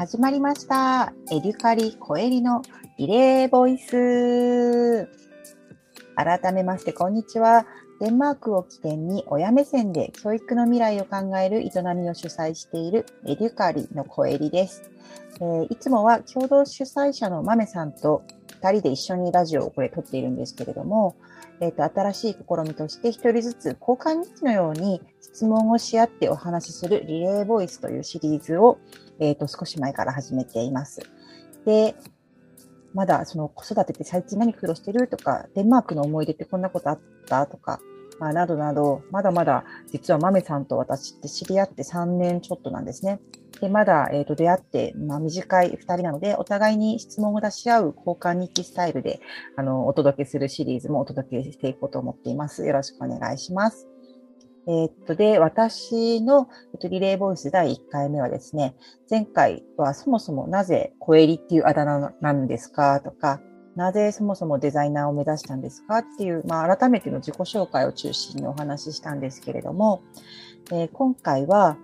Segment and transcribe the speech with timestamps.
[0.00, 1.12] 始まりました。
[1.30, 2.62] エデュカリコエリの
[2.96, 5.06] リレーボイス。
[6.16, 7.66] 改めまして、こんにちは。
[8.00, 14.90] デンマークを起点に親目線で教育の未来を考える営みを主催しているエデュカリのコエリです。
[15.38, 18.22] えーいつもは共同主催者のマメさんと
[18.62, 21.16] 2人で一緒にラジオをこれ撮っているんですけれども、
[21.60, 28.78] えーと新しい試みとして一人ずつ交換日記のように質問をし合ってお話しするリレーボイスというシリーズを、
[29.20, 31.00] えー、と少し前から始めています。
[31.64, 31.94] で、
[32.92, 37.80] まだその子育てって最近何苦労してるとか、デンマークの思い出ってこんなことあったとか、
[38.18, 43.20] まあ、などなど、まだまだ実はマメさんと私って知り合って3年ちょっとなんですね。
[43.60, 49.20] で、まだ、えー、と出会って、まあ、短い2人なので、お互いに質問を出し合う交換日記スタイルで
[49.56, 52.66] あのお届けするシリーズもお届けしていこうと思っています。
[52.66, 53.86] よろしくお願いします。
[54.66, 58.76] えーっと、で、私の、えっと、リレーボイス第1回目はですね、
[59.10, 63.00] 前回はそもそもなぜコエリっていうあだ名なんですか？
[63.00, 63.40] とか、
[63.74, 65.98] なぜそもそもデザイナーを目指したんですか？
[65.98, 70.02] っていう、まあ、改めての自己紹介を中心にお話ししたんですけれども、
[70.72, 71.76] えー今回は、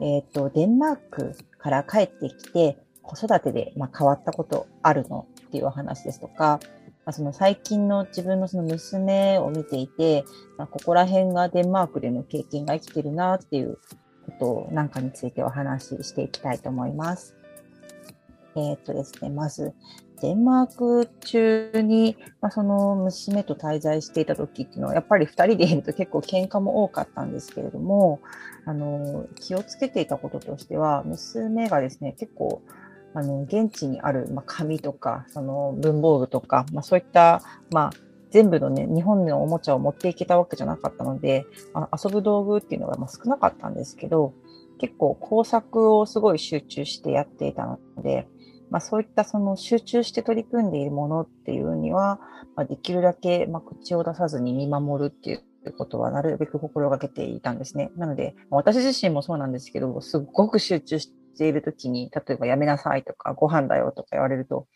[0.00, 6.60] えーっと、デンマークから帰ってきて、子育てで、まあ、変わったことあるのっていうお話ですとか、
[7.04, 10.24] まあその最近の自分のその娘を見ていて、
[10.58, 13.78] まあ、ここら辺がデンマークでの経験が生きてるなっていう
[14.38, 17.34] ことなんかについてお話ししていきたいと思います。
[18.56, 19.72] えーっとですね、まず、
[20.20, 28.20] デンマーク中に、まあ、その娘と滞在していた時っていうのは、やっぱり2人でいると結構喧嘩も多かったんですけれども、
[28.66, 32.62] あの、気をつけていたこととしては、娘がですね、結構、
[33.14, 37.90] あの、現地にある、まあ、紙とか、その文房具とか、まあ、そういった、まあ、
[38.30, 44.34] 全部のね、日本のおもちゃを持っていけたわけじゃなかったので、あ遊ぶ道具っていうのがま少なかったんですけど、
[44.78, 48.28] 結構工作をすごい集中してやっていたので、
[48.70, 52.20] まあそういったその集中して取り組んでいるものっていうには、
[52.56, 57.90] まあ、できるだけま口を出さずに見守るっていうことはなるべく心がけていたんですね。
[57.96, 64.66] なので、私自身もそうなんですけど、すごく集中しているときに、例えばやめなさいとか、ご飯だよとか言われると、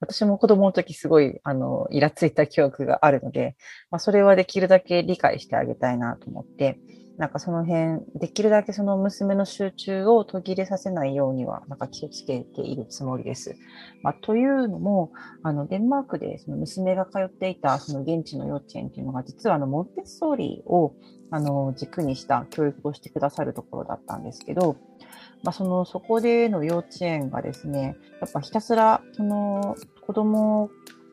[0.00, 3.56] 私も子供の時すごい、あの、イラついた記憶があるので、
[3.90, 6.78] まあ、それはできるだけ理解してあげたいなと思って、
[7.18, 13.54] なんかその辺、できるだけその娘の集中を途切れさせないようには、なんか気をつけているつもりです。
[14.02, 15.12] まあ、というのも、
[15.42, 20.94] あの、デンマークでその娘が通っていたその現地の幼稚園っていうのが、実はあの、モンテッソーリーを、
[21.30, 24.76] あの、軸にした教育をしてくださるところだったんですけど、
[25.42, 29.76] まあ、その、そこでの幼稚園がですね、やっぱひたすら、その、
[30.06, 30.70] 子供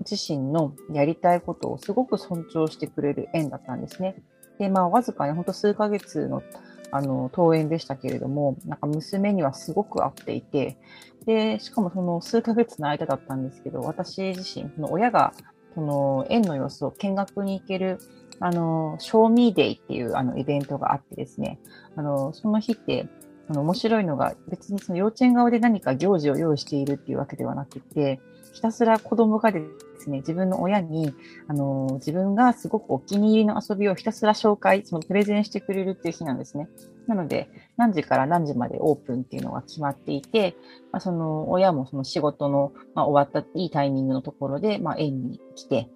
[0.09, 4.15] 自身のやりたいことをすごく尊重してくれる園だったんですね。
[4.59, 6.43] で、まあ、わずかにほんと数ヶ月の、
[6.91, 10.77] あの、登園でしたけれども、なんか娘にはすごく合っていて、
[11.25, 15.33] で、しかもその数ヶ月の間だったんですけど、私自身、その親が、
[15.75, 17.99] その園の様子を見学に行ける、
[18.39, 21.59] あの、ショーミーデイっていうあのイベントがあってですね、
[21.95, 23.07] あの、その日って、
[23.49, 28.19] あの面白いのが、別にその幼稚園側で何か行事を用意しているっていうわけではなくて、
[28.53, 29.61] ひたすら子供がで
[29.99, 31.13] すね、自分の親に、
[31.47, 36.67] あの、自分がすごくお気に入りの遊びをひたすら紹介、そのプレゼンしてくれるっていう日なんですね。
[37.07, 40.55] なので、何時から何時までオープンっていうのが決まっていて、
[40.91, 45.89] まあ、その親もその仕事の、まあ、終わったいいタイミングのところで、まあ、園に来て、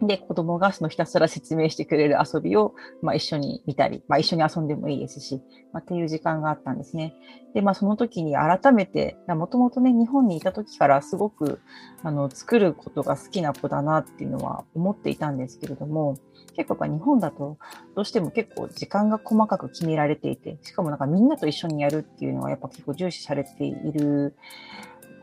[0.00, 5.42] で、子供がそのひたすら説明してくれる遊びを、まあ、一緒に見たり、まあ、一緒に遊んでもいいですし、
[5.72, 7.14] まあ、っていう時間があったんですね。
[7.54, 11.60] で、まあ、その時に改めて、もともとね、日本にいた時からすごく、
[12.02, 16.16] あの、作ることが好きな子だなっていうのは思っていたんですけれども、
[16.54, 17.58] 結構やっぱ日本だと、
[17.96, 24.36] どうしても結構時間が細かく決められていて、しかもなんかみんなと一緒にやるっていうのはやっぱ結構重視されている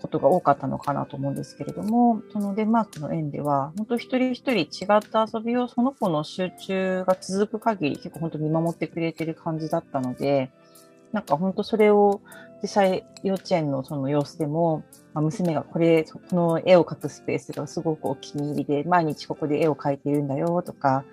[0.05, 4.65] ことが多かったのかなと思うんですけれども、そのデンマークの園では、本当一人一人違
[4.97, 10.51] った遊びをその子の集中が続く限り結構本当見守ってくれてる感じだったので、
[11.11, 12.21] なんか本当それを
[12.61, 21.03] 実際幼稚園のその様子でも、まあ、娘がこれ、この絵を描くスペースがすごくお気に入りで、毎日ここで絵を描いているんだよとか、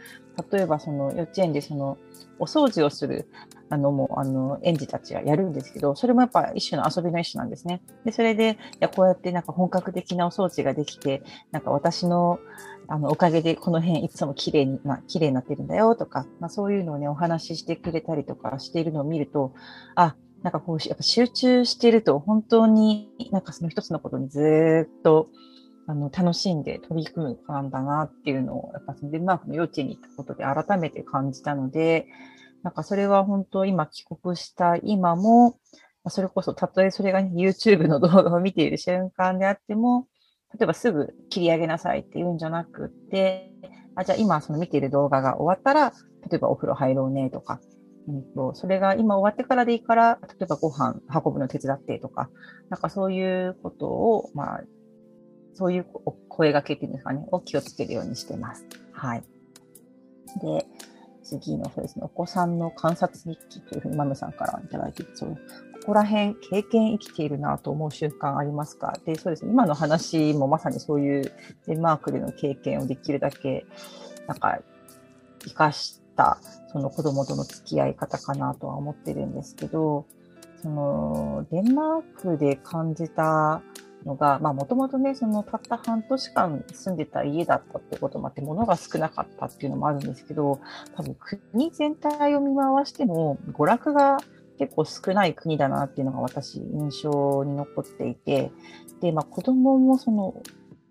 [0.50, 1.98] 例えばその幼稚園でその
[2.38, 3.28] お掃除をする
[3.72, 7.80] あのもうあの園児たちがやるんですけど、それもやっぱ一種の遊びの一種なんですね。
[8.04, 11.22] で、それで、いやこうやってなんか本格的なお掃除ができて、
[11.52, 12.38] なんか私の
[12.86, 19.54] あのおかげでこの辺いつも綺麗に、まあ、綺麗になってるんだよとか、まあ、そういうのをね、お話ししてくれたりとかしているのを見ると、
[19.94, 25.28] あ、なんかこう、やっぱ集中していると本当になんかその一つのことにずっと
[25.86, 32.06] あの楽しんで取り組む子なんだなっていうのを、やっぱそのデンマークの幼稚園に行ったことで改めて感じたので、
[32.62, 35.58] なんかそれは本当今帰国した今も、
[36.08, 40.08] それこそ、たとえそれが、YouTube の動画を見ている瞬間であっても、
[40.58, 43.52] 例えばすぐ切り上げなさいって言うんじゃなくて、
[43.94, 45.92] あ、じゃあ今その見ている動画が終わったら、
[46.28, 47.60] 例えばお風呂入ろうねとか、
[48.08, 52.30] うんと、それが今終わってからでいいから、例えばご飯運ぶの手伝ってとか、
[52.68, 54.60] なんかそういうことを、まあ、
[55.54, 55.86] そういう
[56.28, 58.66] 声がけっていうんですかね、を気をつけるようにしてます。
[58.92, 59.22] はい。
[60.40, 60.66] で、
[61.40, 65.38] 次のそうですね、お子さんの観察日記というふうにマムさんからいただいて、そう
[65.82, 71.32] ここら辺経験生きているなと思う習慣ありますかで、そうですね、今の話もまさにそういう
[71.66, 73.66] デンマークでの経験をできるだけ、
[74.26, 74.60] なんか、
[75.44, 76.38] 生かした
[76.72, 80.06] その子供との付き合い方かなとは思ってるんですけど、
[80.62, 83.60] そのデンマークで感じた
[84.04, 90.60] のが、まあもともとね、そのたった半年間住んでた家だったってこともあって、物が少なかったっていうのもあるんですけど、
[90.96, 94.18] 多分国全体を見回しても、娯楽が
[94.58, 98.50] 結構少ない国だなっていうのが私印象に残っていて、
[99.00, 100.34] で、まあ子供もその、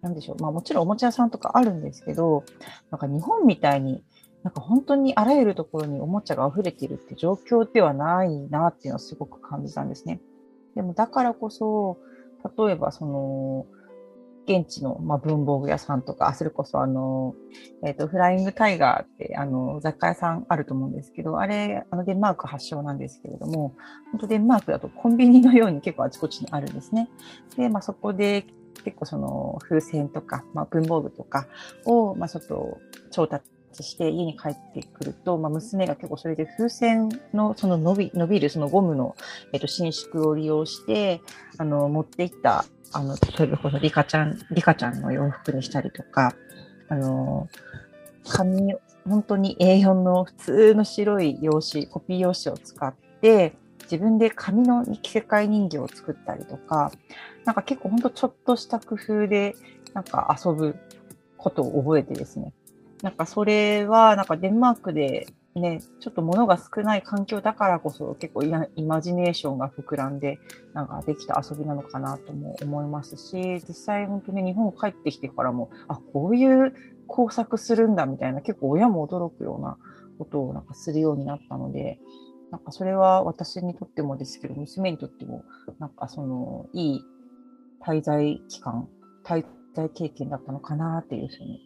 [0.02, 2.44] なんでしょう、まあもちろんおもちゃ屋さんとかあるんですけど、
[2.90, 4.04] なんか日本みたいに
[4.44, 10.20] なんか本当にあらゆるところにおもちゃが溢れているって状況ではないなっていうのはすごく感じたんですね。
[10.76, 11.98] でもだからこそ、
[12.58, 13.66] 例えばその、
[14.48, 17.36] 現地の、まあ、文房具屋さんとか、それこそあの、
[17.86, 23.76] えっ、ー、と、フライングタイガーって、あの、雑貨屋さんあると思うんですけど、あれ、あの、デンマーク発祥なんですけれども、
[24.12, 27.10] 本当デンマークだとコンビニのように結構あちこちにあるんですね。
[27.56, 28.46] で、まあ、そこで
[28.84, 31.48] 結構その風船とか、まあ、文房具とか
[31.86, 32.80] を、まあ、ちょっと
[33.12, 33.46] 調達
[33.84, 39.16] して家に帰ってくると、まあ、娘が結構それで風船のその伸び伸びるそのゴムの、
[39.54, 41.22] えっと、伸縮を利用して
[41.58, 46.36] あの持っていったあのそれこそリカちゃんリカちゃんの洋服にしたりとか
[46.90, 47.48] あの
[48.28, 48.76] 紙
[49.08, 53.54] 本当に A4 の普通の白い用紙コピー用紙を使って
[53.84, 56.92] 自分で紙の世界人形を作ったりとか
[57.46, 59.56] なんか結構本当ちょっとした工夫で
[59.94, 60.76] なんか遊ぶ
[61.38, 62.54] ことを覚えてですね
[63.02, 70.40] なんかそれは、なんかデンマークでね、ちょっと物が少ない環境だからこそ結構イマジネーションが膨らんで、
[70.74, 76.74] なんかできた遊びなのかなとも思いますし、実際本当に日本帰ってきてからも、あ、こういう
[77.08, 79.78] 工作するんだみたいな、結構親も驚くような
[80.20, 82.00] ことをなんかするようになったので、
[82.52, 85.44] なんかそれは私にとってもですけど、娘にとっても、
[85.80, 87.02] なんかその、いい
[87.86, 88.88] 滞在期間、
[89.26, 89.46] 滞
[89.76, 91.62] 在経験だったのかなっていうふうに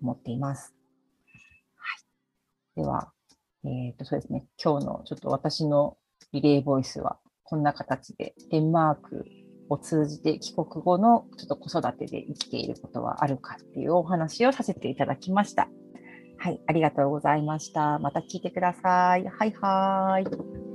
[0.00, 0.75] 思っています。
[2.76, 3.10] では、
[3.64, 4.46] えっ、ー、と、そうですね。
[4.62, 5.96] 今日のちょっと私の
[6.32, 9.24] リレーボイスはこんな形で、デンマーク
[9.68, 15.68] を通じて帰国後のちょっと子育てで生きていることはあるかっていうお話をさせていただきました。
[16.38, 17.98] はい、ありがとうございました。
[17.98, 19.24] また聞いてください。
[19.26, 20.65] はいはい。